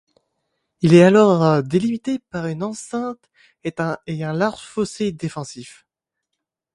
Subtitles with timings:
[0.81, 3.29] Il est alors délimité par une enceinte
[3.63, 5.85] et un large fossé défensif.